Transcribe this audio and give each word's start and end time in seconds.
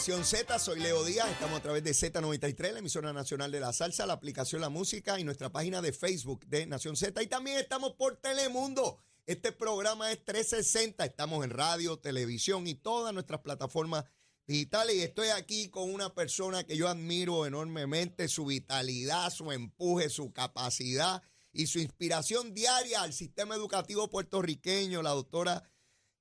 Nación 0.00 0.24
Z, 0.24 0.58
soy 0.58 0.80
Leo 0.80 1.04
Díaz, 1.04 1.30
estamos 1.30 1.58
a 1.58 1.62
través 1.62 1.84
de 1.84 1.90
Z93, 1.90 2.72
la 2.72 2.78
emisora 2.78 3.12
nacional 3.12 3.52
de 3.52 3.60
la 3.60 3.70
salsa, 3.70 4.06
la 4.06 4.14
aplicación 4.14 4.62
La 4.62 4.70
Música 4.70 5.20
y 5.20 5.24
nuestra 5.24 5.52
página 5.52 5.82
de 5.82 5.92
Facebook 5.92 6.46
de 6.46 6.64
Nación 6.64 6.96
Z. 6.96 7.22
Y 7.22 7.26
también 7.26 7.58
estamos 7.58 7.92
por 7.92 8.16
Telemundo. 8.16 8.96
Este 9.26 9.52
programa 9.52 10.10
es 10.10 10.24
360, 10.24 11.04
estamos 11.04 11.44
en 11.44 11.50
radio, 11.50 11.98
televisión 11.98 12.66
y 12.66 12.76
todas 12.76 13.12
nuestras 13.12 13.42
plataformas 13.42 14.06
digitales. 14.46 14.96
Y 14.96 15.02
estoy 15.02 15.28
aquí 15.28 15.68
con 15.68 15.92
una 15.92 16.14
persona 16.14 16.64
que 16.64 16.78
yo 16.78 16.88
admiro 16.88 17.44
enormemente, 17.44 18.26
su 18.28 18.46
vitalidad, 18.46 19.28
su 19.28 19.52
empuje, 19.52 20.08
su 20.08 20.32
capacidad 20.32 21.22
y 21.52 21.66
su 21.66 21.78
inspiración 21.78 22.54
diaria 22.54 23.02
al 23.02 23.12
sistema 23.12 23.54
educativo 23.54 24.08
puertorriqueño, 24.08 25.02
la 25.02 25.10
doctora 25.10 25.62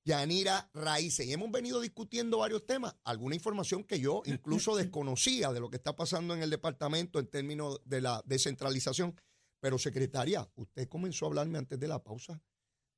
Yanira 0.10 0.72
Raíces. 0.74 1.28
Y 1.28 1.34
hemos 1.34 1.52
venido 1.52 1.80
discutiendo 1.80 2.40
varios 2.40 2.66
temas, 2.66 2.96
alguna 3.04 3.36
información 3.36 3.84
que 3.84 4.00
yo 4.00 4.24
incluso 4.26 4.76
desconocía 4.76 5.54
de 5.54 5.60
lo 5.60 5.70
que 5.70 5.78
está 5.78 5.96
pasando 5.96 6.34
en 6.34 6.42
el 6.42 6.50
departamento 6.50 7.20
en 7.20 7.28
términos 7.28 7.80
de 7.86 8.02
la 8.02 8.24
descentralización. 8.26 9.16
Pero, 9.60 9.78
secretaria, 9.78 10.50
usted 10.56 10.88
comenzó 10.88 11.26
a 11.26 11.28
hablarme 11.28 11.60
antes 11.60 11.80
de 11.80 11.88
la 11.88 12.02
pausa 12.04 12.42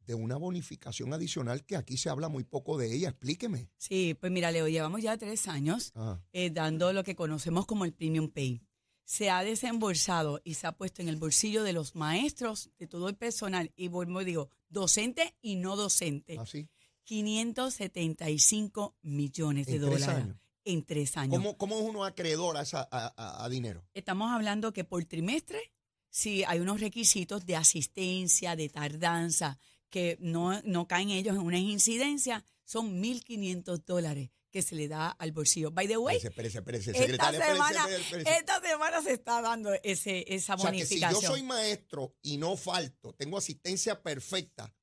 de 0.06 0.16
una 0.16 0.38
bonificación 0.38 1.14
adicional 1.14 1.66
que 1.66 1.76
aquí 1.76 1.98
se 1.98 2.10
habla 2.10 2.30
muy 2.30 2.46
poco 2.46 2.78
de 2.78 2.94
ella. 2.96 3.10
Explíqueme. 3.10 3.70
Sí, 3.78 4.16
pues 4.20 4.32
mira, 4.32 4.52
Leo, 4.52 4.68
llevamos 4.70 5.02
ya 5.02 5.18
tres 5.18 5.48
años 5.50 5.92
Ajá. 5.96 6.24
eh, 6.32 6.50
dando 6.50 6.94
lo 6.94 7.04
que 7.04 7.16
conocemos 7.16 7.66
como 7.66 7.84
el 7.84 7.94
Premium 7.94 8.30
Pay. 8.30 8.62
Se 9.04 9.30
ha 9.30 9.44
desembolsado 9.44 10.40
y 10.46 10.54
se 10.54 10.66
ha 10.68 10.72
puesto 10.72 11.02
en 11.02 11.10
el 11.10 11.18
bolsillo 11.18 11.64
de 11.64 11.74
los 11.74 11.96
maestros, 11.96 12.70
de 12.80 12.88
todo 12.88 13.10
el 13.10 13.16
personal, 13.18 13.74
y 13.76 13.90
vuelvo 13.90 14.22
y 14.22 14.26
digo, 14.26 14.50
docente 14.70 15.36
y 15.42 15.58
no 15.58 15.76
docente, 15.76 16.40
Así. 16.40 16.70
575 17.04 18.98
millones 19.02 19.66
de 19.68 19.74
¿En 19.76 19.80
tres 19.82 19.92
dólares 19.92 20.08
años? 20.24 20.38
en 20.64 20.84
tres 20.86 21.18
años. 21.18 21.36
¿Cómo, 21.36 21.58
¿Cómo 21.58 21.80
es 21.80 21.84
uno 21.86 22.06
acreedor 22.06 22.58
a, 22.58 22.62
esa- 22.62 22.88
a- 22.92 23.44
a- 23.46 23.50
dinero? 23.50 23.84
Estamos 23.94 24.32
hablando 24.32 24.74
que 24.74 24.84
por 24.84 25.04
trimestre, 25.06 25.74
si 26.10 26.44
hay 26.44 26.60
unos 26.60 26.80
requisitos 26.82 27.46
de 27.46 27.56
asistencia, 27.56 28.56
de 28.56 28.70
tardanza, 28.70 29.58
que 29.90 30.18
no, 30.20 30.62
no 30.64 30.88
caen 30.88 31.10
ellos 31.10 31.36
en 31.36 31.42
una 31.42 31.58
incidencia, 31.60 32.46
son 32.64 33.02
1.500 33.02 33.84
dólares 33.86 34.30
que 34.52 34.62
se 34.62 34.76
le 34.76 34.88
da 34.90 35.10
al 35.10 35.32
bolsillo. 35.32 35.72
By 35.72 35.88
the 35.88 35.98
way, 35.98 36.18
Espérese, 36.18 36.58
espérese, 36.60 36.92
espérese, 36.92 37.14
esta 37.14 37.32
semana, 37.32 37.88
esta 38.26 38.62
semana 38.62 39.02
se 39.02 39.14
está 39.14 39.42
dando 39.42 39.72
ese, 39.84 40.26
esa 40.28 40.56
O 40.56 40.58
sea, 40.60 40.72
que 40.72 40.86
si 40.86 40.96
bonificación. 41.00 41.22
yo 41.22 41.28
soy 41.30 41.44
maestro 41.44 42.16
y 42.22 42.38
no 42.38 42.56
falto, 42.58 43.14
tengo 43.14 43.38
asistencia 43.38 44.02
perfecta, 44.04 44.74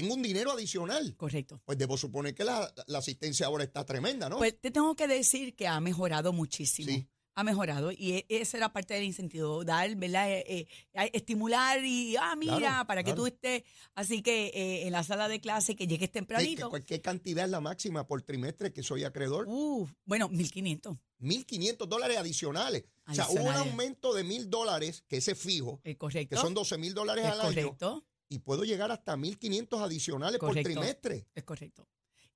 tengo 0.00 0.14
un 0.14 0.22
dinero 0.22 0.52
adicional. 0.52 1.14
Correcto. 1.16 1.60
Pues 1.64 1.78
debo 1.78 1.96
suponer 1.96 2.34
que 2.34 2.44
la, 2.44 2.72
la 2.86 2.98
asistencia 2.98 3.46
ahora 3.46 3.64
está 3.64 3.84
tremenda, 3.84 4.28
¿no? 4.28 4.38
Pues 4.38 4.60
te 4.60 4.70
tengo 4.70 4.94
que 4.94 5.06
decir 5.08 5.54
que 5.56 5.66
ha 5.66 5.80
mejorado 5.80 6.32
muchísimo. 6.32 6.88
Sí. 6.90 7.06
Ha 7.38 7.44
mejorado 7.44 7.92
y 7.92 8.12
e- 8.12 8.26
esa 8.30 8.56
era 8.56 8.72
parte 8.72 8.94
del 8.94 9.04
incentivo, 9.04 9.62
dar, 9.62 9.94
¿verdad? 9.96 10.30
Eh, 10.32 10.66
eh, 10.94 11.10
estimular 11.12 11.84
y, 11.84 12.16
ah, 12.16 12.34
mira, 12.34 12.56
Claro, 12.56 12.86
para 12.86 13.02
que 13.02 13.10
claro. 13.10 13.22
tú 13.22 13.26
estés, 13.26 13.62
así 13.94 14.22
que 14.22 14.46
eh, 14.54 14.86
en 14.86 14.92
la 14.92 15.02
sala 15.02 15.28
de 15.28 15.38
clase 15.38 15.76
que 15.76 15.86
llegues 15.86 16.08
¿Qué, 16.08 16.14
tempranito. 16.14 16.70
qué- 16.70 16.82
qué 16.82 17.00
cantidad 17.02 17.44
es 17.44 17.50
la 17.50 17.60
máxima 17.60 18.06
por 18.06 18.22
trimestre 18.22 18.72
que 18.72 18.82
soy 18.82 19.04
acreedor? 19.04 19.44
Uf, 19.48 19.92
bueno, 20.06 20.30
1.500, 20.30 20.98
1.500 21.20 21.86
dólares 21.86 22.16
adicionales. 22.16 22.84
O 23.06 23.14
sea, 23.14 23.28
hubo 23.28 23.42
un 23.44 23.54
aumento 23.54 24.14
de 24.14 24.24
mil 24.24 24.48
dólares, 24.48 25.04
que 25.06 25.18
ese 25.18 25.32
es 25.32 25.38
fijo, 25.38 25.80
correcto. 25.98 26.34
que 26.36 26.40
son 26.40 26.54
12 26.54 26.78
mil 26.78 26.94
dólares 26.94 27.26
es 27.26 27.30
al 27.32 27.40
año, 27.42 27.48
correcto, 27.50 28.04
y 28.28 28.38
puedo 28.40 28.64
llegar 28.64 28.90
hasta 28.90 29.16
1.500 29.16 29.80
adicionales 29.82 30.38
por 30.40 30.54
trimestre. 30.54 31.26
es 31.34 31.44
correcto. 31.44 31.88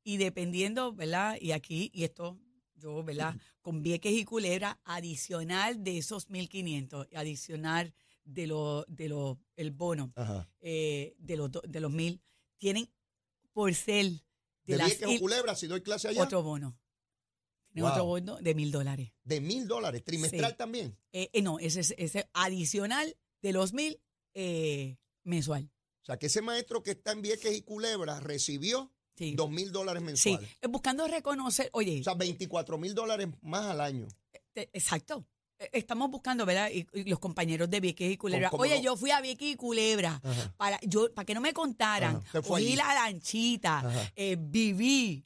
Y 0.02 0.16
dependiendo, 0.16 0.92
¿verdad? 0.92 1.36
Y 1.40 1.52
aquí, 1.52 1.90
y 1.92 2.04
esto, 2.04 2.38
yo, 2.74 3.02
¿verdad? 3.04 3.36
Con 3.60 3.82
Vieques 3.82 4.12
y 4.12 4.24
Culebra, 4.24 4.80
adicional 4.84 5.82
de 5.84 5.98
esos 5.98 6.28
1.500, 6.28 7.08
adicional 7.14 7.92
de 8.24 8.46
lo, 8.46 8.84
de 8.88 9.08
lo, 9.08 9.38
el 9.56 9.70
bono, 9.72 10.12
eh, 10.60 11.14
de 11.18 11.36
los 11.36 11.50
de 11.50 11.80
los 11.80 11.90
mil, 11.92 12.22
tienen 12.58 12.88
por 13.52 13.74
ser 13.74 14.06
de, 14.06 14.20
De 14.64 14.76
las 14.78 14.86
Vieques 14.88 15.16
o 15.16 15.20
Culebra, 15.20 15.54
si 15.56 15.66
doy 15.66 15.80
clase 15.82 16.08
allá, 16.08 16.22
otro 16.22 16.42
bono. 16.42 16.76
Tienen 17.72 17.84
Wow. 17.84 17.92
otro 17.92 18.04
bono 18.04 18.36
de 18.40 18.54
mil 18.54 18.70
dólares. 18.72 19.12
de 19.22 19.40
mil 19.40 19.68
dólares, 19.68 20.02
trimestral 20.04 20.52
Sí. 20.52 20.56
también. 20.56 20.96
Eh, 21.12 21.28
eh, 21.32 21.42
no, 21.42 21.58
ese 21.60 21.80
es 21.98 22.14
adicional 22.32 23.16
de 23.42 23.52
los 23.52 23.72
mil 23.72 24.00
eh, 24.34 24.96
mensual. 25.24 25.70
Sea, 26.10 26.18
que 26.18 26.26
ese 26.26 26.42
maestro 26.42 26.82
que 26.82 26.90
está 26.92 27.12
en 27.12 27.22
Vieques 27.22 27.56
y 27.56 27.62
Culebra 27.62 28.18
recibió 28.20 28.90
Sí. 29.16 29.34
dos 29.34 29.50
mil 29.50 29.70
dólares 29.70 30.00
Sí, 30.00 30.30
mensuales. 30.30 30.50
eh, 30.62 30.66
buscando 30.68 31.06
reconocer, 31.06 31.68
oye, 31.72 32.00
O 32.00 32.04
sea, 32.04 32.14
24 32.14 32.78
mil 32.78 32.94
dólares 32.94 33.28
más 33.42 33.66
al 33.66 33.80
año. 33.80 34.08
exacto. 34.54 35.24
Eh, 35.58 35.68
Estamos 35.74 36.10
buscando, 36.10 36.46
¿verdad? 36.46 36.70
Y, 36.72 36.86
y 36.94 37.04
los 37.04 37.18
compañeros 37.18 37.68
de 37.68 37.80
Vieques 37.80 38.10
y 38.10 38.16
Culebra. 38.16 38.50
¿Cómo 38.50 38.62
Oye, 38.62 38.76
no? 38.78 38.82
yo 38.82 38.96
fui 38.96 39.10
a 39.10 39.20
Vieques 39.20 39.48
y 39.52 39.56
Culebra 39.56 40.20
Ajá. 40.24 40.54
para 40.56 40.80
yo 40.82 41.12
para 41.12 41.26
que 41.26 41.34
no 41.34 41.40
me 41.42 41.52
contaran. 41.52 42.22
Cogí 42.32 42.54
allí. 42.68 42.76
la 42.76 42.94
lanchita, 42.94 44.10
eh, 44.16 44.36
viví, 44.40 45.24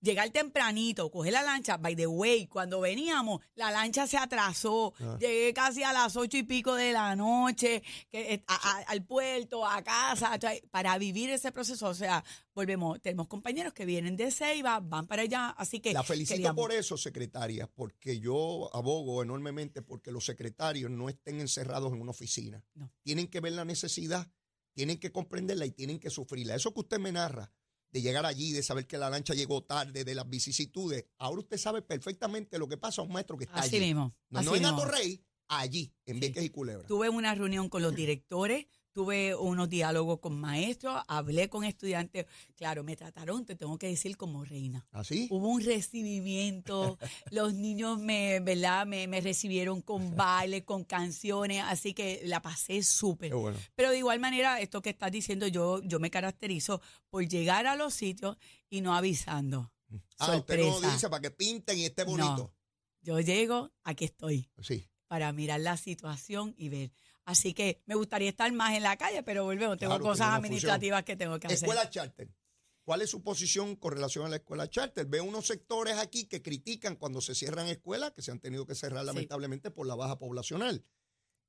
llegar 0.00 0.30
tempranito, 0.30 1.10
coger 1.10 1.32
la 1.32 1.42
lancha. 1.42 1.76
By 1.76 1.94
the 1.96 2.06
way, 2.06 2.46
cuando 2.46 2.80
veníamos, 2.80 3.40
la 3.54 3.70
lancha 3.70 4.06
se 4.06 4.16
atrasó. 4.16 4.94
Ajá. 4.98 5.18
Llegué 5.18 5.52
casi 5.54 5.82
a 5.82 5.92
las 5.92 6.16
ocho 6.16 6.36
y 6.38 6.42
pico 6.42 6.74
de 6.74 6.92
la 6.92 7.14
noche 7.16 7.82
que, 8.10 8.34
eh, 8.34 8.44
a- 8.46 8.54
a- 8.78 8.82
al 8.88 9.04
puerto, 9.04 9.66
a 9.66 9.82
casa, 9.82 10.38
para 10.70 10.96
vivir 10.98 11.30
ese 11.30 11.52
proceso. 11.52 11.88
O 11.88 11.94
sea, 11.94 12.24
volvemos, 12.54 13.00
tenemos 13.00 13.26
compañeros 13.28 13.72
que 13.72 13.84
vienen 13.84 14.16
de 14.16 14.30
Ceiba, 14.30 14.80
van 14.80 15.06
para 15.06 15.22
allá, 15.22 15.50
así 15.50 15.80
que 15.80 15.92
La 15.92 16.02
felicito 16.02 16.36
queríamos- 16.36 16.56
por 16.62 16.72
eso, 16.72 16.96
secretaria, 16.96 17.66
porque 17.66 18.18
yo 18.20 18.70
abogo 18.74 19.22
enormemente 19.22 19.82
porque 19.82 20.10
los 20.12 20.24
secretarios 20.24 20.90
no 20.90 21.08
estén 21.08 21.40
encerrados 21.40 21.92
en 21.92 22.00
una 22.00 22.10
oficina. 22.10 22.62
No. 22.74 22.90
Tienen 23.02 23.28
que 23.28 23.40
ver 23.40 23.52
la 23.52 23.64
necesidad, 23.64 24.28
tienen 24.74 24.98
que 24.98 25.10
comprenderla 25.12 25.66
y 25.66 25.72
tienen 25.72 25.98
que 25.98 26.10
sufrirla. 26.10 26.54
Eso 26.54 26.72
que 26.72 26.80
usted 26.80 26.98
me 26.98 27.12
narra, 27.12 27.52
de 27.92 28.02
llegar 28.02 28.24
allí, 28.26 28.52
de 28.52 28.62
saber 28.62 28.86
que 28.86 28.98
la 28.98 29.10
lancha 29.10 29.34
llegó 29.34 29.62
tarde, 29.64 30.04
de 30.04 30.14
las 30.14 30.28
vicisitudes, 30.28 31.04
ahora 31.18 31.40
usted 31.40 31.56
sabe 31.58 31.82
perfectamente 31.82 32.58
lo 32.58 32.68
que 32.68 32.76
pasa 32.76 33.02
a 33.02 33.04
un 33.04 33.12
maestro 33.12 33.36
que 33.36 33.44
está 33.44 33.60
Así 33.60 33.76
allí. 33.76 33.86
mismo. 33.86 34.14
No, 34.28 34.38
así 34.40 34.48
no 34.48 34.54
en. 34.56 34.64
Atorrey, 34.66 35.24
allí, 35.48 35.92
en 36.06 36.14
Sí. 36.16 36.20
Vieques 36.20 36.44
y 36.44 36.50
Culebra. 36.50 36.86
Tuve 36.86 37.08
una 37.08 37.34
reunión 37.34 37.68
con 37.68 37.82
los 37.82 37.94
directores, 37.96 38.66
tuve 39.00 39.34
unos 39.34 39.70
diálogos 39.70 40.18
con 40.20 40.38
maestros, 40.38 41.02
hablé 41.08 41.48
con 41.48 41.64
estudiantes. 41.64 42.26
Claro, 42.54 42.84
me 42.84 42.96
trataron, 42.96 43.46
te 43.46 43.56
tengo 43.56 43.78
que 43.78 43.86
decir, 43.86 44.18
como 44.18 44.44
reina. 44.44 44.86
¿Así? 44.92 45.26
Hubo 45.30 45.48
un 45.48 45.62
recibimiento, 45.64 46.98
los 47.30 47.54
niños 47.54 47.98
me, 47.98 48.40
¿verdad? 48.40 48.86
Me, 48.86 49.06
me 49.08 49.22
recibieron 49.22 49.80
con 49.80 50.14
baile, 50.16 50.66
con 50.66 50.84
canciones, 50.84 51.62
así 51.66 51.94
que 51.94 52.20
la 52.24 52.42
pasé 52.42 52.82
súper. 52.82 53.34
Bueno. 53.34 53.58
Pero 53.74 53.90
de 53.90 53.96
igual 53.96 54.20
manera, 54.20 54.60
esto 54.60 54.82
que 54.82 54.90
estás 54.90 55.10
diciendo, 55.10 55.46
yo, 55.46 55.80
yo 55.82 55.98
me 55.98 56.10
caracterizo 56.10 56.82
por 57.08 57.26
llegar 57.26 57.66
a 57.66 57.76
los 57.76 57.94
sitios 57.94 58.36
y 58.68 58.82
no 58.82 58.94
avisando. 58.94 59.72
Ah, 60.18 60.36
usted 60.36 60.58
no 60.58 60.72
Sorpresa. 60.72 60.92
dice 60.92 61.08
para 61.08 61.22
que 61.22 61.30
pinten 61.30 61.78
y 61.78 61.86
esté 61.86 62.04
No. 62.04 62.10
bonito. 62.10 62.54
Yo 63.00 63.18
llego, 63.18 63.72
aquí 63.82 64.04
estoy. 64.04 64.50
Sí. 64.60 64.86
Para 65.10 65.32
mirar 65.32 65.58
la 65.58 65.76
situación 65.76 66.54
y 66.56 66.68
ver. 66.68 66.92
Así 67.24 67.52
que 67.52 67.82
me 67.86 67.96
gustaría 67.96 68.28
estar 68.28 68.52
más 68.52 68.76
en 68.76 68.84
la 68.84 68.96
calle, 68.96 69.24
pero 69.24 69.42
volvemos, 69.42 69.76
tengo 69.76 69.94
Claro, 69.94 70.04
cosas 70.04 70.28
administrativas 70.28 71.02
que 71.02 71.16
tengo 71.16 71.36
que 71.40 71.48
hacer. 71.48 71.58
Escuela 71.58 71.90
charter. 71.90 72.32
¿Cuál 72.84 73.02
es 73.02 73.10
su 73.10 73.20
posición 73.20 73.74
con 73.74 73.94
relación 73.94 74.24
a 74.24 74.28
la 74.28 74.36
escuela 74.36 74.70
charter? 74.70 75.06
Veo 75.06 75.24
unos 75.24 75.48
sectores 75.48 75.96
aquí 75.96 76.26
que 76.26 76.42
critican 76.42 76.94
cuando 76.94 77.20
se 77.20 77.34
cierran 77.34 77.66
escuelas, 77.66 78.12
que 78.12 78.22
se 78.22 78.30
han 78.30 78.38
tenido 78.38 78.64
que 78.66 78.76
cerrar 78.76 79.04
lamentablemente 79.04 79.72
por 79.72 79.88
la 79.88 79.96
baja 79.96 80.16
poblacional 80.16 80.84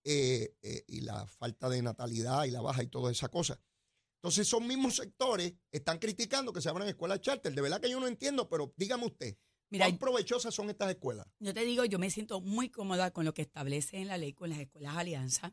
eh, 0.05 0.55
eh, 0.63 0.83
y 0.87 1.01
la 1.01 1.27
falta 1.27 1.69
de 1.69 1.83
natalidad 1.83 2.45
y 2.45 2.49
la 2.49 2.61
baja 2.61 2.81
y 2.81 2.87
toda 2.87 3.11
esa 3.11 3.29
cosa. 3.29 3.61
Entonces, 4.15 4.47
esos 4.47 4.61
mismos 4.61 4.95
sectores 4.95 5.53
están 5.71 5.99
criticando 5.99 6.51
que 6.51 6.61
se 6.61 6.69
abran 6.69 6.87
escuelas 6.87 7.21
charter. 7.21 7.53
De 7.53 7.61
verdad 7.61 7.79
que 7.79 7.91
yo 7.91 7.99
no 7.99 8.07
entiendo, 8.07 8.49
pero 8.49 8.73
dígame 8.75 9.05
usted. 9.05 9.37
Mira, 9.71 9.85
¿Cuán 9.85 9.97
provechosas 9.97 10.53
son 10.53 10.69
estas 10.69 10.89
escuelas? 10.91 11.25
yo 11.39 11.53
te 11.53 11.63
digo, 11.65 11.83
yo 11.85 11.97
me 11.97 12.09
siento 12.11 12.41
muy 12.41 12.69
cómoda 12.69 13.09
con 13.11 13.25
lo 13.25 13.33
que 13.33 13.41
establece 13.41 13.97
en 13.97 14.07
la 14.09 14.17
ley 14.17 14.33
con 14.33 14.49
las 14.49 14.59
escuelas 14.59 14.95
alianza. 14.97 15.51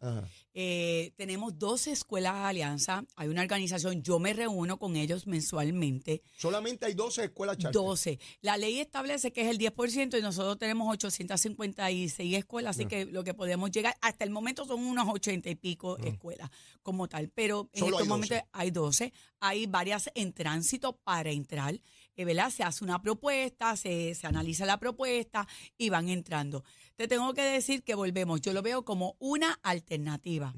Eh, 0.52 1.12
tenemos 1.16 1.58
12 1.58 1.92
escuelas 1.92 2.34
alianza. 2.34 3.04
Hay 3.16 3.28
una 3.28 3.42
organización, 3.42 4.02
yo 4.02 4.18
me 4.18 4.32
reúno 4.34 4.78
con 4.78 4.96
ellos 4.96 5.26
mensualmente. 5.26 6.22
Solamente 6.36 6.84
hay 6.86 6.94
12 6.94 7.24
escuelas 7.24 7.56
charter. 7.58 7.72
12. 7.80 8.18
La 8.42 8.56
ley 8.56 8.80
establece 8.80 9.32
que 9.32 9.42
es 9.42 9.48
el 9.48 9.58
10% 9.58 10.18
y 10.18 10.22
nosotros 10.22 10.58
tenemos 10.58 10.92
856 10.92 12.36
escuelas, 12.36 12.76
así 12.76 12.82
Ya. 12.82 12.88
que 12.88 13.04
lo 13.06 13.22
que 13.24 13.34
podemos 13.34 13.70
llegar, 13.70 13.96
hasta 14.00 14.24
el 14.24 14.30
momento 14.30 14.64
son 14.64 14.84
unos 14.84 15.06
80 15.08 15.48
y 15.50 15.54
pico 15.54 15.96
escuelas 15.98 16.50
como 16.82 17.08
tal, 17.08 17.28
pero 17.30 17.68
en 17.72 17.80
Solo 17.80 17.98
estos 17.98 18.00
hay 18.02 18.06
12. 18.06 18.08
momentos 18.08 18.38
hay 18.52 18.70
12, 18.70 19.12
hay 19.40 19.66
varias 19.66 20.10
en 20.14 20.32
tránsito 20.32 20.96
para 20.96 21.30
entrar, 21.30 21.80
eh, 22.16 22.24
¿verdad? 22.24 22.50
Se 22.50 22.62
hace 22.64 22.82
una 22.84 23.00
propuesta, 23.00 23.76
se, 23.76 24.07
se 24.14 24.26
analiza 24.26 24.66
la 24.66 24.78
propuesta 24.78 25.46
y 25.76 25.90
van 25.90 26.08
entrando. 26.08 26.64
Te 26.96 27.08
tengo 27.08 27.34
que 27.34 27.42
decir 27.42 27.82
que 27.82 27.94
volvemos, 27.94 28.40
yo 28.40 28.52
lo 28.52 28.62
veo 28.62 28.84
como 28.84 29.16
una 29.18 29.58
alternativa. 29.62 30.54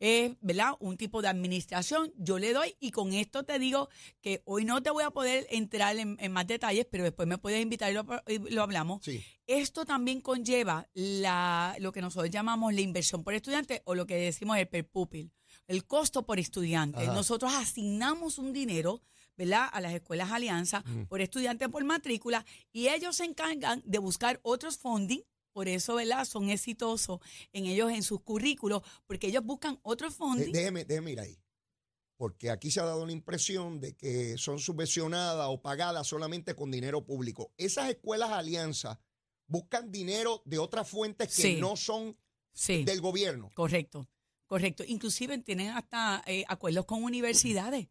Es, 0.00 0.32
¿verdad? 0.40 0.72
Un 0.80 0.96
tipo 0.96 1.22
de 1.22 1.28
administración, 1.28 2.12
yo 2.16 2.38
le 2.38 2.52
doy 2.52 2.76
y 2.78 2.90
con 2.90 3.12
esto 3.14 3.44
te 3.44 3.58
digo 3.58 3.88
que 4.20 4.42
hoy 4.44 4.64
no 4.64 4.82
te 4.82 4.90
voy 4.90 5.04
a 5.04 5.10
poder 5.10 5.46
entrar 5.50 5.96
en, 5.96 6.16
en 6.20 6.32
más 6.32 6.46
detalles, 6.46 6.86
pero 6.90 7.04
después 7.04 7.26
me 7.26 7.38
puedes 7.38 7.62
invitar 7.62 7.90
y 7.90 7.94
lo, 7.94 8.04
y 8.26 8.52
lo 8.52 8.62
hablamos. 8.62 9.02
Sí. 9.04 9.24
Esto 9.46 9.84
también 9.86 10.20
conlleva 10.20 10.88
la, 10.94 11.76
lo 11.78 11.92
que 11.92 12.02
nosotros 12.02 12.30
llamamos 12.30 12.74
la 12.74 12.80
inversión 12.80 13.24
por 13.24 13.34
estudiante 13.34 13.82
o 13.86 13.94
lo 13.94 14.06
que 14.06 14.16
decimos 14.16 14.58
el 14.58 14.68
per 14.68 14.86
pupil, 14.86 15.32
el 15.68 15.86
costo 15.86 16.26
por 16.26 16.38
estudiante. 16.38 17.04
Ajá. 17.04 17.14
Nosotros 17.14 17.52
asignamos 17.54 18.38
un 18.38 18.52
dinero, 18.52 19.00
¿verdad? 19.36 19.68
A 19.72 19.80
las 19.80 19.92
escuelas 19.94 20.30
alianza 20.30 20.84
por 21.08 21.20
estudiante 21.20 21.68
por 21.68 21.84
matrícula 21.84 22.44
y 22.72 22.88
ellos 22.88 23.16
se 23.16 23.24
encargan 23.24 23.82
de 23.84 23.98
buscar 23.98 24.40
otros 24.42 24.78
funding. 24.78 25.20
Por 25.52 25.68
eso, 25.68 25.94
¿verdad? 25.94 26.24
Son 26.24 26.50
exitosos 26.50 27.20
en 27.52 27.66
ellos, 27.66 27.92
en 27.92 28.02
sus 28.02 28.20
currículos, 28.22 28.82
porque 29.06 29.28
ellos 29.28 29.44
buscan 29.44 29.78
otros 29.82 30.14
funding. 30.14 30.50
déjeme, 30.52 30.84
déjeme 30.84 31.12
ir 31.12 31.20
ahí. 31.20 31.38
Porque 32.16 32.50
aquí 32.50 32.70
se 32.70 32.80
ha 32.80 32.84
dado 32.84 33.06
la 33.06 33.12
impresión 33.12 33.80
de 33.80 33.94
que 33.96 34.36
son 34.38 34.58
subvencionadas 34.58 35.46
o 35.48 35.60
pagadas 35.62 36.06
solamente 36.06 36.54
con 36.54 36.70
dinero 36.70 37.04
público. 37.04 37.52
Esas 37.56 37.88
escuelas 37.90 38.30
alianza 38.30 39.00
buscan 39.46 39.90
dinero 39.92 40.42
de 40.44 40.58
otras 40.58 40.88
fuentes 40.88 41.28
que 41.34 41.42
Sí. 41.42 41.60
no 41.60 41.76
son 41.76 42.16
sí. 42.52 42.84
del 42.84 43.00
gobierno. 43.00 43.50
Correcto, 43.54 44.08
correcto. 44.46 44.84
Inclusive 44.86 45.38
tienen 45.38 45.70
hasta 45.70 46.22
eh, 46.26 46.44
acuerdos 46.48 46.84
con 46.86 47.02
universidades 47.04 47.88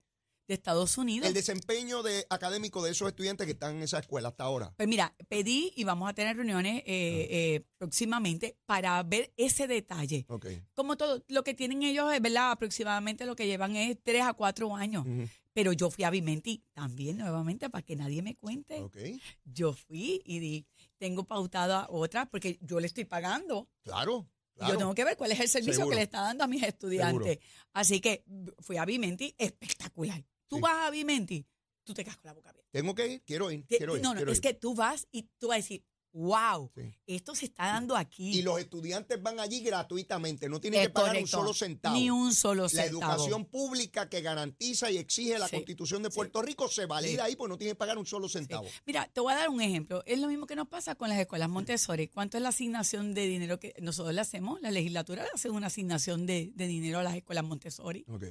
de 0.48 0.54
Estados 0.54 0.98
Unidos. 0.98 1.28
El 1.28 1.34
desempeño 1.34 2.04
de, 2.04 2.26
académico 2.30 2.84
de 2.84 2.92
esos 2.92 3.08
estudiantes 3.08 3.46
que 3.46 3.54
están 3.54 3.78
en 3.78 3.84
esa 3.84 4.00
escuela 4.00 4.30
hasta 4.30 4.44
ahora. 4.44 4.74
Pues 4.76 4.88
mira, 4.90 5.16
pedí 5.30 5.72
y 5.76 5.84
vamos 5.84 6.10
a 6.10 6.14
tener 6.14 6.36
reuniones 6.36 6.84
eh, 6.86 7.28
eh, 7.30 7.66
próximamente 7.78 8.58
para 8.66 9.02
ver 9.04 9.34
ese 9.38 9.68
detalle. 9.68 10.26
Ok. 10.28 10.48
Como 10.74 10.98
todo, 10.98 11.24
lo 11.28 11.44
que 11.44 11.54
tienen 11.54 11.84
ellos 11.84 12.12
es, 12.14 12.22
¿verdad? 12.22 12.52
Aproximadamente 12.52 13.26
lo 13.26 13.36
que 13.36 13.48
llevan 13.48 13.76
es 13.76 13.98
tres 14.04 14.24
a 14.24 14.34
cuatro 14.34 14.76
años. 14.76 15.06
Pero 15.54 15.72
yo 15.72 15.92
fui 15.92 16.04
a 16.04 16.10
Vimenti 16.10 16.64
también 16.74 17.18
nuevamente 17.18 17.70
para 17.70 17.84
que 17.84 17.96
nadie 17.96 18.22
me 18.22 18.36
cuente. 18.36 18.82
Ok. 18.82 18.98
Yo 19.46 19.74
fui 19.74 20.22
y 20.26 20.40
di, 20.40 20.68
tengo 20.98 21.26
pautada 21.26 21.88
otra 21.90 22.26
porque 22.26 22.58
yo 22.62 22.80
le 22.80 22.88
estoy 22.88 23.06
pagando. 23.06 23.70
Claro. 23.84 24.28
Yo 24.56 24.78
tengo 24.78 24.94
que 24.94 25.04
ver 25.04 25.18
cuál 25.18 25.32
es 25.32 25.40
el 25.40 25.50
servicio 25.50 25.74
Seguro. 25.74 25.90
que 25.90 25.96
le 25.96 26.04
está 26.04 26.22
dando 26.22 26.44
a 26.44 26.48
mis 26.48 26.64
estudiantes. 26.64 27.40
Así 27.74 28.00
que 28.00 28.24
fui 28.60 28.78
a 28.78 28.86
Vimenti, 28.86 29.34
espectacular. 29.38 30.24
Tú 30.54 30.58
Sí. 30.58 30.62
vas 30.62 30.88
a 30.88 30.92
Vimenti, 30.92 31.46
tú 31.84 31.94
te 31.94 32.04
quedas 32.04 32.18
con 32.18 32.28
la 32.30 32.34
boca 32.34 32.50
abierta. 32.50 32.70
Tengo 32.72 32.94
que 32.96 33.08
ir, 33.08 33.24
quiero 33.26 33.50
ir, 33.52 33.66
quiero 33.66 33.96
ir. 33.98 34.04
no, 34.04 34.10
no, 34.10 34.16
quiero 34.18 34.32
es 34.32 34.38
ir. 34.38 34.42
que 34.42 34.54
tú 34.54 34.76
vas 34.76 35.08
y 35.12 35.24
tú 35.40 35.48
vas 35.48 35.56
a 35.56 35.58
decir, 35.58 35.84
wow, 36.16 36.70
Sí. 36.76 36.94
esto 37.08 37.34
se 37.34 37.46
está 37.46 37.66
dando 37.66 37.96
aquí. 37.96 38.38
Y 38.38 38.44
los 38.44 38.60
estudiantes 38.60 39.20
van 39.20 39.40
allí 39.40 39.62
gratuitamente, 39.62 40.48
no 40.48 40.62
tienen 40.62 40.82
Es 40.82 40.88
que 40.88 40.94
pagar 40.94 41.10
correcto. 41.10 41.26
un 41.26 41.42
solo 41.42 41.54
centavo. 41.56 41.96
Ni 41.96 42.12
un 42.12 42.34
solo 42.36 42.64
La 42.64 42.70
centavo. 42.70 43.00
educación 43.14 43.46
pública 43.46 44.08
que 44.10 44.22
garantiza 44.22 44.92
y 44.92 44.98
exige 44.98 45.40
la 45.40 45.48
Sí, 45.48 45.56
Constitución 45.56 46.04
de 46.04 46.12
sí. 46.12 46.16
Puerto 46.16 46.44
Rico 46.44 46.68
se 46.68 46.86
valida 46.86 47.24
ahí, 47.24 47.36
pues 47.36 47.50
no 47.50 47.58
tienen 47.58 47.72
que 47.74 47.80
pagar 47.80 47.98
un 47.98 48.06
solo 48.06 48.30
centavo. 48.30 48.68
Mira, 48.86 49.08
te 49.12 49.22
voy 49.22 49.34
a 49.34 49.38
dar 49.38 49.50
un 49.50 49.60
ejemplo. 49.60 50.04
Es 50.06 50.20
lo 50.20 50.28
mismo 50.28 50.46
que 50.46 50.56
nos 50.56 50.68
pasa 50.68 50.94
con 50.94 51.10
las 51.10 51.18
escuelas 51.18 51.50
Montessori. 51.50 52.08
¿Cuánto 52.10 52.38
es 52.38 52.44
la 52.44 52.50
asignación 52.50 53.16
de 53.16 53.26
dinero 53.26 53.60
que 53.60 53.74
nosotros 53.82 54.14
le 54.14 54.22
hacemos? 54.22 54.62
La 54.62 54.70
legislatura 54.70 55.24
le 55.24 55.30
hace 55.34 55.50
una 55.50 55.66
asignación 55.68 56.28
de, 56.28 56.52
de 56.54 56.68
dinero 56.68 57.00
a 57.00 57.04
las 57.04 57.16
escuelas 57.16 57.44
Montessori. 57.44 58.06
Ok. 58.08 58.24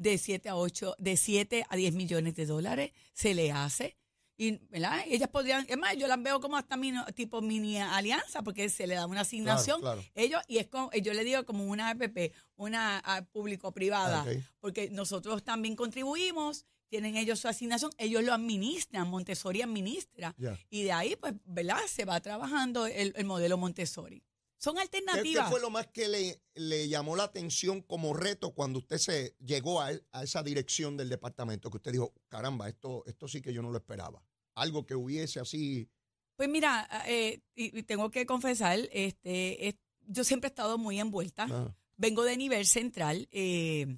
De 0.00 0.16
7 0.16 0.48
a 0.48 0.56
8, 0.56 0.94
de 0.98 1.16
7 1.16 1.64
a 1.68 1.76
10 1.76 1.92
millones 1.94 2.34
de 2.34 2.46
dólares 2.46 2.92
se 3.12 3.34
le 3.34 3.52
hace. 3.52 3.96
Y, 4.38 4.52
¿verdad? 4.70 5.02
Ellas 5.06 5.28
podrían, 5.28 5.66
es 5.68 5.76
más, 5.76 5.94
yo 5.98 6.06
las 6.08 6.22
veo 6.22 6.40
como 6.40 6.56
hasta 6.56 6.74
mini- 6.78 7.04
tipo 7.14 7.42
mini 7.42 7.76
alianza, 7.78 8.42
porque 8.42 8.70
se 8.70 8.86
le 8.86 8.94
da 8.94 9.04
una 9.06 9.20
asignación. 9.20 9.82
claro. 9.82 10.02
Ellos, 10.14 10.40
y 10.48 10.56
es 10.56 10.66
como, 10.68 10.90
yo 10.92 11.12
le 11.12 11.22
digo 11.24 11.44
como 11.44 11.64
una 11.66 11.90
APP, 11.90 12.32
una 12.56 13.02
ah, 13.04 13.22
público-privada, 13.30 14.22
Ok. 14.22 14.28
porque 14.58 14.88
nosotros 14.88 15.44
también 15.44 15.76
contribuimos, 15.76 16.64
tienen 16.88 17.18
ellos 17.18 17.38
su 17.38 17.48
asignación, 17.48 17.90
ellos 17.98 18.24
lo 18.24 18.32
administran, 18.32 19.06
Montessori 19.08 19.60
administra. 19.60 20.34
Y 20.70 20.84
de 20.84 20.92
ahí, 20.92 21.16
pues, 21.16 21.34
¿verdad? 21.44 21.80
Se 21.86 22.06
va 22.06 22.18
trabajando 22.20 22.86
el, 22.86 23.12
el 23.16 23.24
modelo 23.26 23.58
Montessori. 23.58 24.22
Son 24.62 24.74
¿Qué, 24.74 24.82
alternativas. 24.82 25.46
qué 25.46 25.50
fue 25.50 25.60
lo 25.60 25.70
más 25.70 25.86
que 25.86 26.06
le, 26.06 26.42
le 26.54 26.86
llamó 26.86 27.16
la 27.16 27.24
atención 27.24 27.80
como 27.80 28.12
reto 28.12 28.52
cuando 28.52 28.78
usted 28.80 28.98
se 28.98 29.34
llegó 29.44 29.80
a, 29.80 29.90
a 30.12 30.22
esa 30.22 30.42
dirección 30.42 30.96
del 30.98 31.08
departamento? 31.08 31.70
Que 31.70 31.78
usted 31.78 31.92
dijo, 31.92 32.12
caramba, 32.28 32.68
esto, 32.68 33.02
esto 33.06 33.26
sí 33.26 33.40
que 33.40 33.54
yo 33.54 33.62
no 33.62 33.70
lo 33.70 33.78
esperaba. 33.78 34.22
Algo 34.54 34.84
que 34.84 34.94
hubiese 34.94 35.40
así. 35.40 35.88
Pues 36.36 36.48
mira, 36.50 36.86
eh, 37.06 37.40
y, 37.54 37.78
y 37.78 37.82
tengo 37.84 38.10
que 38.10 38.26
confesar, 38.26 38.78
este, 38.92 39.68
es- 39.68 39.76
yo 40.06 40.24
siempre 40.24 40.48
he 40.48 40.50
estado 40.50 40.76
muy 40.76 41.00
envuelta. 41.00 41.46
ah, 41.50 41.74
Vengo 41.96 42.24
de 42.24 42.36
nivel 42.36 42.66
central 42.66 43.28
eh, 43.30 43.96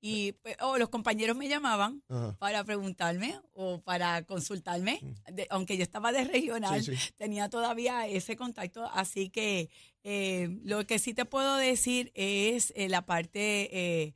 y 0.00 0.32
pues, 0.32 0.56
oh, 0.60 0.78
los 0.78 0.88
compañeros 0.88 1.36
me 1.36 1.48
llamaban 1.48 2.02
ajá. 2.08 2.36
para 2.38 2.64
preguntarme 2.64 3.38
o 3.52 3.80
para 3.82 4.24
consultarme, 4.24 4.98
de- 5.30 5.46
aunque 5.50 5.76
yo 5.76 5.82
estaba 5.82 6.10
de 6.12 6.24
regional, 6.24 6.80
Mm. 6.80 6.84
Sí, 6.84 6.96
sí. 6.96 7.12
tenía 7.16 7.48
todavía 7.50 8.06
ese 8.06 8.36
contacto, 8.36 8.84
así 8.92 9.28
que 9.28 9.68
eh, 10.02 10.48
lo 10.64 10.86
que 10.86 10.98
sí 10.98 11.12
te 11.14 11.24
puedo 11.26 11.56
decir 11.56 12.10
es 12.14 12.72
eh, 12.76 12.88
la 12.88 13.04
parte 13.04 13.68
eh, 14.06 14.14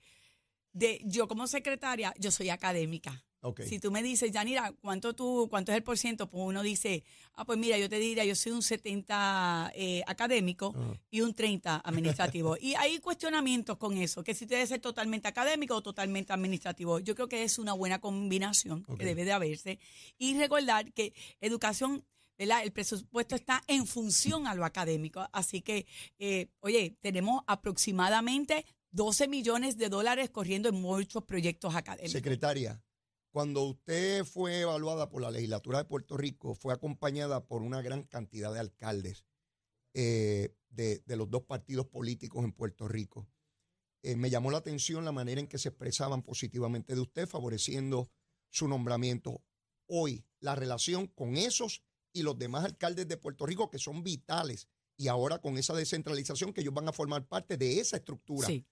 de 0.73 1.01
yo 1.05 1.29
como 1.29 1.47
secretaria, 1.47 2.15
yo 2.19 2.31
soy 2.31 2.49
académica. 2.51 3.23
Si 3.67 3.79
tú 3.79 3.91
me 3.91 4.03
dices, 4.03 4.31
Yanira, 4.31 4.73
¿cuánto 4.81 5.15
tú, 5.15 5.49
cuánto 5.51 5.73
es 5.73 5.77
el 5.77 5.83
por 5.83 5.99
ciento? 5.99 6.31
Pues 6.31 6.45
uno 6.45 6.63
dice, 6.63 7.05
ah, 7.35 7.45
pues 7.45 7.59
mira, 7.59 7.77
yo 7.79 7.89
te 7.89 7.99
diría, 7.99 8.25
yo 8.25 8.35
soy 8.35 8.53
un 8.53 8.63
70 8.63 9.73
eh, 9.75 10.03
académico 10.07 10.75
Ajá. 10.75 10.99
y 11.11 11.21
un 11.21 11.35
30 11.35 11.83
administrativo. 11.85 12.57
y 12.61 12.75
hay 12.75 12.99
cuestionamientos 13.01 13.77
con 13.77 13.97
eso, 13.99 14.25
que 14.25 14.35
si 14.35 14.47
debe 14.47 14.67
ser 14.67 14.81
totalmente 14.81 15.29
académico 15.29 15.75
o 15.75 15.83
totalmente 15.83 16.33
administrativo. 16.33 17.01
Yo 17.01 17.15
creo 17.15 17.29
que 17.29 17.43
es 17.43 17.59
una 17.59 17.75
buena 17.75 18.01
combinación 18.01 18.85
que 18.99 19.05
debe 19.05 19.25
de 19.25 19.33
haberse. 19.33 19.79
Y 20.19 20.39
recordar 20.39 20.93
que 20.93 21.13
educación, 21.41 22.05
¿verdad? 22.39 22.63
El 22.65 22.73
presupuesto 22.73 23.35
está 23.35 23.63
en 23.67 23.87
función 23.87 24.47
a 24.47 24.55
lo 24.55 24.65
académico. 24.65 25.29
Así 25.33 25.61
que, 25.61 25.87
eh, 26.19 26.49
oye, 26.61 26.97
tenemos 27.01 27.43
aproximadamente 27.47 28.65
12 28.95 29.29
millones 29.29 29.77
de 29.77 29.89
dólares 29.89 30.31
corriendo 30.31 30.69
en 30.69 30.77
muchos 30.77 31.25
proyectos 31.25 31.75
académicos. 31.75 32.13
Secretaria, 32.13 32.81
cuando 33.35 33.65
usted 33.65 34.25
fue 34.25 34.61
evaluada 34.61 35.09
por 35.09 35.21
la 35.21 35.33
legislatura 35.33 35.79
de 35.79 35.87
Puerto 35.87 36.17
Rico, 36.17 36.55
fue 36.55 36.73
acompañada 36.73 37.45
por 37.49 37.63
una 37.63 37.83
gran 37.83 38.05
cantidad 38.05 38.55
de 38.55 38.61
alcaldes 38.61 39.25
eh, 39.93 40.55
de, 40.69 41.03
los 41.17 41.29
dos 41.29 41.43
partidos 41.43 41.89
políticos 41.89 42.45
en 42.45 42.53
Puerto 42.53 42.87
Rico. 42.87 43.27
Eh, 44.05 44.15
me 44.15 44.31
llamó 44.31 44.53
la 44.53 44.59
atención 44.59 45.05
la 45.05 45.11
manera 45.11 45.41
en 45.41 45.49
que 45.49 45.59
se 45.59 45.71
expresaban 45.71 46.23
positivamente 46.23 46.95
de 46.95 47.01
usted, 47.01 47.27
favoreciendo 47.27 48.09
su 48.51 48.69
nombramiento. 48.69 49.43
Hoy, 49.89 50.25
la 50.39 50.55
relación 50.55 51.09
con 51.09 51.37
esos 51.37 51.83
y 52.13 52.23
los 52.23 52.39
demás 52.39 52.65
alcaldes 52.65 53.09
de 53.09 53.17
Puerto 53.17 53.47
Rico 53.47 53.69
que 53.69 53.81
son 53.81 54.05
vitales 54.05 54.69
y 54.97 55.09
ahora 55.09 55.41
con 55.41 55.59
esa 55.59 55.75
descentralización 55.75 56.53
que 56.53 56.61
ellos 56.61 56.73
van 56.75 56.87
a 56.87 56.93
formar 56.93 57.27
parte 57.27 57.57
de 57.57 57.81
esa 57.81 57.97
estructura. 57.97 58.47
Sí. 58.47 58.65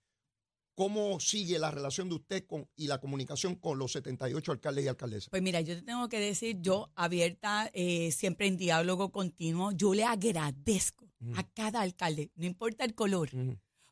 ¿Cómo 0.75 1.21
sigue 1.21 1.59
la 1.59 1.71
relación 1.71 2.09
de 2.09 2.15
usted 2.15 2.47
con, 2.47 2.67
y 2.77 2.87
la 2.87 2.99
comunicación 2.99 3.57
con 3.57 3.79
los 3.79 3.93
78 3.93 4.53
alcaldes 4.53 4.85
y 4.85 4.89
alcaldesas? 4.89 5.29
Pues 5.29 5.43
mira, 5.43 5.61
yo 5.61 5.77
te 5.77 5.83
tengo 5.83 6.09
que 6.09 6.19
decir, 6.19 6.59
yo 6.61 6.91
abierta, 6.95 7.71
eh, 7.75 8.11
siempre 8.13 8.47
en 8.47 8.57
diálogo 8.57 9.13
continuo, 9.13 9.73
yo 9.73 9.93
le 9.95 10.05
agradezco 10.05 11.09
a 11.35 11.45
cada 11.53 11.83
alcalde, 11.83 12.31
no 12.37 12.47
importa 12.47 12.85
el 12.85 12.95
color, 12.95 13.31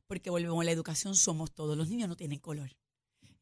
porque 0.07 0.31
volvemos 0.31 0.61
a 0.61 0.65
la 0.65 0.73
educación, 0.73 1.15
somos 1.15 1.53
todos, 1.53 1.77
los 1.77 1.89
niños 1.89 2.09
no 2.09 2.17
tienen 2.17 2.39
color. 2.41 2.71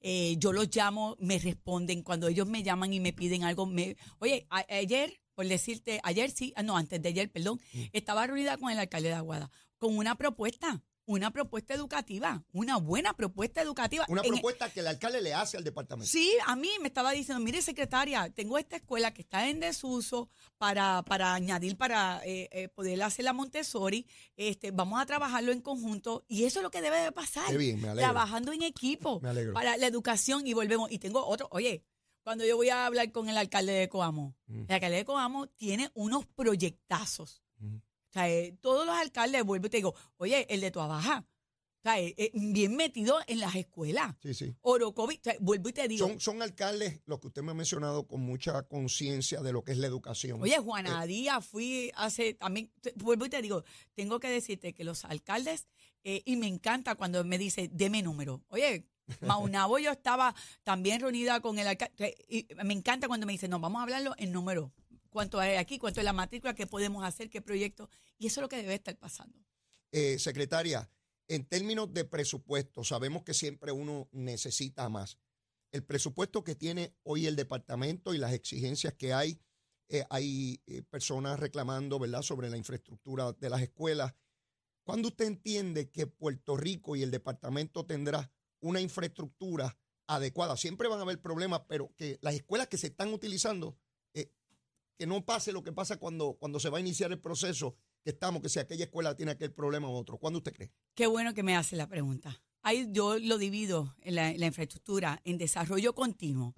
Eh, 0.01 0.37
yo 0.39 0.53
los 0.53 0.69
llamo, 0.75 1.17
me 1.21 1.39
responden, 1.39 2.03
cuando 2.03 2.29
ellos 2.29 2.47
me 2.47 2.63
llaman 2.63 2.93
y 2.93 3.01
me 3.01 3.13
piden 3.13 3.45
algo, 3.45 3.67
me, 3.67 3.97
oye, 4.19 4.47
a- 4.51 4.67
ayer, 4.69 5.21
por 5.35 5.47
decirte, 5.47 6.01
ayer 6.03 6.31
sí, 6.31 6.53
ah, 6.57 6.63
no, 6.63 6.77
antes 6.77 7.01
de 7.01 7.09
ayer, 7.09 7.31
perdón, 7.31 7.61
estaba 7.93 8.27
reunida 8.27 8.59
con 8.59 8.71
el 8.71 8.79
alcalde 8.79 9.09
de 9.09 9.15
Aguada, 9.15 9.51
con 9.79 9.97
una 9.97 10.17
propuesta. 10.17 10.83
Una 11.09 11.31
propuesta 11.33 11.73
educativa, 11.73 12.45
una 12.53 12.77
buena 12.77 13.15
propuesta 13.15 13.63
educativa. 13.63 14.05
Una 14.09 14.21
En- 14.23 14.33
propuesta 14.33 14.71
que 14.71 14.81
el 14.81 14.87
alcalde 14.89 15.23
le 15.23 15.33
hace 15.33 15.57
al 15.57 15.65
departamento. 15.65 16.07
Sí, 16.11 16.33
a 16.47 16.55
mí 16.55 16.69
me 16.83 16.89
estaba 16.89 17.13
diciendo, 17.13 17.43
mire 17.43 17.63
secretaria, 17.63 18.29
tengo 18.31 18.59
esta 18.59 18.77
escuela 18.77 19.15
que 19.15 19.23
está 19.23 19.49
en 19.49 19.59
desuso 19.59 20.29
para, 20.59 21.03
para 21.05 21.33
añadir, 21.33 21.79
para 21.79 22.21
eh, 22.27 22.49
eh, 22.53 22.69
poder 22.69 23.03
hacer 23.03 23.25
la 23.25 23.33
Montessori, 23.33 24.07
este, 24.37 24.71
vamos 24.71 25.01
a 25.01 25.07
trabajarlo 25.07 25.51
en 25.51 25.63
conjunto 25.63 26.25
y 26.29 26.45
eso 26.45 26.59
es 26.59 26.63
lo 26.63 26.71
que 26.71 26.83
debe 26.83 26.99
de 27.01 27.11
pasar. 27.11 27.47
Qué 27.49 27.57
bien, 27.57 27.81
me 27.81 27.89
alegro. 27.89 28.11
Trabajando 28.13 28.53
en 28.53 28.63
equipo 28.63 29.21
Me 29.21 29.31
alegro. 29.31 29.55
para 29.55 29.79
la 29.79 29.87
educación 29.87 30.47
y 30.47 30.53
volvemos. 30.53 30.93
Y 30.93 30.99
tengo 30.99 31.25
otro, 31.27 31.49
oye, 31.53 31.83
cuando 32.23 32.45
yo 32.45 32.57
voy 32.57 32.69
a 32.69 32.85
hablar 32.85 33.11
con 33.13 33.31
el 33.31 33.39
alcalde 33.39 33.73
de 33.73 33.89
Coamo, 33.89 34.37
Mm. 34.47 34.65
el 34.69 34.73
alcalde 34.75 34.97
de 34.99 35.05
Coamo 35.07 35.47
tiene 35.47 35.91
unos 35.95 36.27
proyectazos. 36.27 37.43
Mm. 37.59 37.77
O 38.09 38.13
sea, 38.13 38.29
eh, 38.31 38.57
todos 38.61 38.87
los 38.87 38.97
alcaldes, 38.97 39.45
vuelvo 39.45 39.67
y 39.67 39.71
te 39.71 39.77
digo, 39.79 39.95
oye, 40.17 40.47
el 40.53 40.61
de 40.61 40.71
tu 40.71 40.81
abaja, 40.81 41.27
o 41.81 41.83
sea, 41.83 42.01
eh, 42.01 42.15
eh, 42.17 42.31
bien 42.35 42.75
metido 42.75 43.19
en 43.27 43.39
las 43.39 43.55
escuelas. 43.55 44.17
Sí, 44.23 44.35
sí. 44.35 44.55
Orocovi, 44.63 45.17
o 45.17 45.21
sea, 45.23 45.37
vuelvo 45.41 45.69
y 45.69 45.73
te 45.73 45.87
digo, 45.87 46.09
Son, 46.09 46.19
son 46.19 46.43
alcaldes, 46.43 47.01
los 47.07 47.21
que 47.21 47.29
usted 47.29 47.43
me 47.43 47.53
ha 47.53 47.55
mencionado, 47.55 48.07
con 48.07 48.21
mucha 48.21 48.63
conciencia 48.65 49.41
de 49.43 49.53
lo 49.53 49.63
que 49.63 49.73
es 49.73 49.79
la 49.79 49.87
educación. 49.87 50.43
Oye, 50.43 50.59
Juana 50.59 51.05
Díaz, 51.07 51.47
fui 51.47 51.93
hace 51.95 52.35
también, 52.35 52.73
te- 52.81 52.93
vuelvo 52.97 53.27
y 53.27 53.29
te 53.31 53.41
digo, 53.43 53.63
tengo 53.95 54.19
que 54.21 54.29
decirte 54.29 54.73
que 54.75 54.85
los 54.85 55.05
alcaldes, 55.05 55.67
eh, 56.03 56.23
y 56.25 56.37
me 56.37 56.47
encanta 56.49 56.95
cuando 56.95 57.23
me 57.25 57.39
dice, 57.39 57.69
deme 57.73 58.03
número. 58.03 58.43
Oye, 58.49 58.87
Maunabo 59.21 59.79
yo 59.79 59.91
estaba 59.93 60.35
también 60.65 61.01
reunida 61.01 61.41
con 61.41 61.59
el 61.59 61.67
alcalde, 61.69 62.17
y 62.29 62.47
me 62.65 62.75
encanta 62.75 63.07
cuando 63.09 63.27
me 63.27 63.33
dice, 63.33 63.49
no, 63.49 63.59
vamos 63.61 63.81
a 63.81 63.83
hablarlo 63.85 64.15
en 64.19 64.33
número. 64.33 64.73
¿Cuánto 65.19 65.41
hay 65.41 65.57
aquí? 65.57 65.81
¿Cuánto 65.81 65.99
es 65.99 66.05
la 66.05 66.13
matrícula? 66.13 66.55
¿Qué 66.55 66.69
podemos 66.69 67.05
hacer? 67.05 67.29
¿Qué 67.29 67.43
proyecto? 67.43 67.91
Y 68.19 68.29
eso 68.29 68.39
es 68.39 68.43
lo 68.43 68.49
que 68.49 68.59
debe 68.59 68.75
estar 68.75 68.97
pasando. 68.97 69.37
Eh, 69.91 70.17
secretaria, 70.17 70.89
en 71.27 71.45
términos 71.45 71.93
de 71.93 72.05
presupuesto, 72.05 72.85
sabemos 72.85 73.25
que 73.25 73.35
siempre 73.35 73.73
uno 73.73 74.09
necesita 74.13 74.89
más. 74.89 75.19
El 75.73 75.83
presupuesto 75.83 76.45
que 76.45 76.55
tiene 76.55 76.95
hoy 77.03 77.27
el 77.27 77.35
departamento 77.35 78.15
y 78.15 78.19
las 78.19 78.33
exigencias 78.33 78.95
que 78.95 79.13
hay, 79.13 79.41
eh, 79.89 80.05
hay 80.09 80.63
eh, 80.69 80.83
personas 80.83 81.41
reclamando, 81.41 81.99
¿verdad?, 81.99 82.23
sobre 82.23 82.49
la 82.49 82.57
infraestructura 82.57 83.33
de 83.33 83.51
las 83.51 83.63
escuelas. 83.63 84.15
¿Cuándo 84.85 85.09
usted 85.09 85.25
entiende 85.25 85.91
que 85.91 86.07
Puerto 86.07 86.57
Rico 86.57 86.95
y 86.95 87.03
el 87.03 87.11
departamento 87.11 87.85
tendrá 87.85 88.31
una 88.61 88.81
infraestructura 88.81 89.77
adecuada? 90.07 90.57
Siempre 90.57 90.87
van 90.87 91.01
a 91.01 91.03
haber 91.03 91.21
problemas, 91.21 91.63
pero 91.69 91.93
que 91.97 92.21
las 92.23 92.35
escuelas 92.35 92.69
que 92.69 92.79
se 92.79 92.87
están 92.87 93.13
utilizando, 93.13 93.77
que 94.99 95.07
no 95.07 95.25
pase 95.25 95.53
lo 95.53 95.63
que 95.63 95.73
pasa 95.73 95.97
cuando, 95.97 96.35
cuando 96.35 96.59
se 96.59 96.69
va 96.69 96.79
a 96.79 96.81
iniciar 96.81 97.13
el 97.13 97.21
proceso, 97.21 97.77
que 98.03 98.11
estamos, 98.11 98.43
que 98.43 98.49
si 98.49 98.59
aquella 98.59 98.85
escuela 98.85 99.15
tiene 99.15 99.33
aquel 99.33 99.53
problema 99.53 99.89
u 99.89 99.93
otro. 99.93 100.19
¿Cuándo 100.19 100.39
usted 100.39 100.53
cree? 100.53 100.73
Qué 100.95 101.07
bueno 101.07 101.33
que 101.35 101.45
me 101.45 101.57
hace 101.57 101.77
la 101.77 101.87
pregunta. 101.87 102.43
Ahí 102.63 102.89
yo 102.91 103.19
lo 103.19 103.39
divido 103.39 103.95
en 104.03 104.17
la, 104.17 104.31
en 104.31 104.41
la 104.41 104.47
infraestructura 104.47 105.21
en 105.25 105.39
desarrollo 105.39 105.95
continuo. 105.95 106.53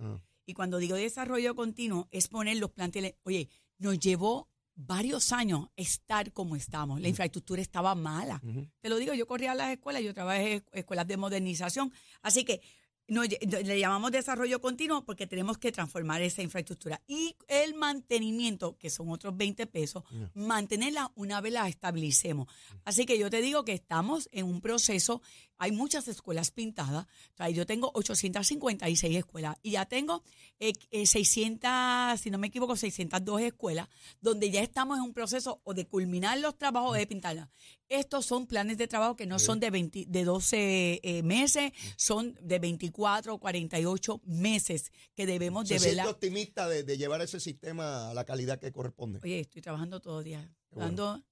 Y 0.46 0.54
cuando 0.54 0.78
digo 0.78 0.96
desarrollo 0.96 1.54
continuo, 1.54 2.08
es 2.10 2.28
poner 2.28 2.56
los 2.56 2.70
planteles. 2.70 3.14
Oye, 3.24 3.48
nos 3.78 3.98
llevó 3.98 4.48
varios 4.74 5.32
años 5.32 5.68
estar 5.76 6.32
como 6.32 6.56
estamos. 6.56 7.00
La 7.00 7.08
infraestructura 7.08 7.60
estaba 7.60 7.94
mala. 7.94 8.40
Te 8.80 8.88
lo 8.88 8.96
digo, 8.96 9.12
yo 9.12 9.26
corría 9.26 9.52
a 9.52 9.54
las 9.54 9.70
escuelas, 9.70 10.02
yo 10.02 10.14
trabajé 10.14 10.54
en 10.54 10.64
escuelas 10.72 11.06
de 11.06 11.18
modernización. 11.18 11.92
Así 12.22 12.44
que 12.44 12.62
no, 13.10 13.24
le 13.24 13.78
llamamos 13.78 14.12
desarrollo 14.12 14.60
continuo 14.60 15.04
porque 15.04 15.26
tenemos 15.26 15.58
que 15.58 15.72
transformar 15.72 16.22
esa 16.22 16.42
infraestructura. 16.42 17.02
Y 17.08 17.34
el 17.48 17.74
mantenimiento, 17.74 18.78
que 18.78 18.88
son 18.88 19.10
otros 19.10 19.36
20 19.36 19.66
pesos, 19.66 20.04
mantenerla 20.34 21.10
una 21.16 21.40
vez 21.40 21.52
la 21.52 21.68
estabilicemos. 21.68 22.46
Así 22.84 23.06
que 23.06 23.18
yo 23.18 23.28
te 23.28 23.42
digo 23.42 23.64
que 23.64 23.72
estamos 23.72 24.28
en 24.30 24.46
un 24.46 24.60
proceso, 24.60 25.22
hay 25.60 25.72
muchas 25.72 26.08
escuelas 26.08 26.50
pintadas, 26.50 27.04
o 27.04 27.36
sea, 27.36 27.50
yo 27.50 27.66
tengo 27.66 27.90
856 27.92 29.14
escuelas 29.14 29.56
y 29.62 29.72
ya 29.72 29.84
tengo 29.84 30.24
eh, 30.58 30.72
eh, 30.90 31.04
600, 31.04 32.18
si 32.18 32.30
no 32.30 32.38
me 32.38 32.46
equivoco, 32.46 32.76
602 32.76 33.42
escuelas, 33.42 33.86
donde 34.22 34.50
ya 34.50 34.62
estamos 34.62 34.96
en 34.96 35.04
un 35.04 35.12
proceso 35.12 35.60
o 35.64 35.74
de 35.74 35.86
culminar 35.86 36.38
los 36.38 36.56
trabajos 36.56 36.92
o 36.92 36.94
de 36.94 37.06
pintarlas. 37.06 37.50
Estos 37.90 38.24
son 38.24 38.46
planes 38.46 38.78
de 38.78 38.88
trabajo 38.88 39.16
que 39.16 39.26
no 39.26 39.38
son 39.38 39.60
de, 39.60 39.68
20 39.68 40.06
de 40.08 40.24
12 40.24 41.00
eh, 41.02 41.22
meses, 41.24 41.72
son 41.96 42.38
de 42.40 42.58
24 42.58 43.34
o 43.34 43.38
48 43.38 44.22
meses 44.24 44.90
que 45.14 45.26
debemos 45.26 45.68
de 45.68 45.74
Se 45.74 45.80
siente 45.80 45.96
verla. 45.96 46.10
optimista 46.10 46.68
de, 46.68 46.84
de 46.84 46.96
llevar 46.96 47.20
ese 47.20 47.38
sistema 47.38 48.08
a 48.08 48.14
la 48.14 48.24
calidad 48.24 48.58
que 48.58 48.72
corresponde. 48.72 49.20
Oye, 49.22 49.40
estoy 49.40 49.60
trabajando 49.60 50.00
todo 50.00 50.20
el 50.20 50.24
día, 50.24 50.54
bueno. 50.70 50.86
dando 50.86 51.22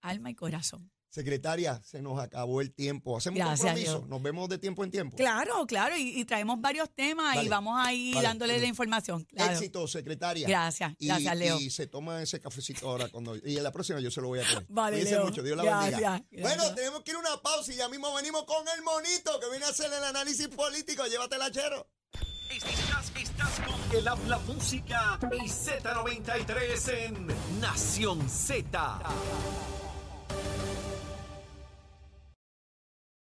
alma 0.00 0.30
y 0.30 0.34
corazón. 0.34 0.93
Secretaria, 1.14 1.80
se 1.84 2.02
nos 2.02 2.18
acabó 2.18 2.60
el 2.60 2.72
tiempo. 2.74 3.16
Hacemos 3.16 3.38
un 3.38 3.44
Gracias, 3.46 3.60
compromiso. 3.60 3.98
Dios. 3.98 4.08
Nos 4.08 4.20
vemos 4.20 4.48
de 4.48 4.58
tiempo 4.58 4.82
en 4.82 4.90
tiempo. 4.90 5.16
Claro, 5.16 5.64
claro, 5.64 5.96
y, 5.96 6.18
y 6.20 6.24
traemos 6.24 6.60
varios 6.60 6.90
temas 6.92 7.36
Vale, 7.36 7.46
y 7.46 7.48
vamos 7.48 7.78
a 7.80 7.92
ir 7.92 8.16
vale. 8.16 8.26
dándole 8.26 8.58
la 8.58 8.66
información. 8.66 9.22
Claro. 9.24 9.52
Éxito, 9.52 9.86
secretaria. 9.86 10.48
Gracias, 10.48 10.92
Y, 10.98 11.06
gracias, 11.06 11.36
Leo. 11.36 11.60
y 11.60 11.70
se 11.70 11.86
toma 11.86 12.20
ese 12.20 12.40
cafecito 12.40 12.88
ahora 12.90 13.08
cuando 13.08 13.36
y 13.36 13.56
en 13.56 13.62
la 13.62 13.70
próxima 13.70 14.00
yo 14.00 14.10
se 14.10 14.20
lo 14.20 14.26
voy 14.26 14.40
a 14.40 14.42
poner. 14.42 14.66
Vale, 14.68 14.96
Cuídense 14.96 15.14
Leo. 15.14 15.24
mucho, 15.26 15.42
Dios 15.44 15.56
la 15.56 15.62
Gracias, 15.62 15.90
bendiga. 15.92 16.10
gracias. 16.32 16.42
Bueno, 16.58 16.74
tenemos 16.74 17.02
que 17.04 17.10
ir 17.12 17.16
a 17.16 17.20
una 17.20 17.36
pausa 17.40 17.72
y 17.72 17.76
ya 17.76 17.88
mismo 17.88 18.12
venimos 18.14 18.42
con 18.42 18.66
el 18.76 18.82
monito 18.82 19.38
que 19.38 19.50
viene 19.50 19.66
a 19.66 19.68
hacer 19.68 19.92
el 19.92 20.02
análisis 20.02 20.48
político. 20.48 21.06
Llévatela, 21.06 21.48
chero. 21.52 21.86
Estás, 22.50 23.12
estás 23.16 23.60
con 23.60 23.96
el 23.98 24.08
habla 24.08 24.38
música 24.40 25.18
y 25.32 25.48
Z93 25.48 26.88
en 27.06 27.60
Nación 27.60 28.28
Z. 28.28 28.98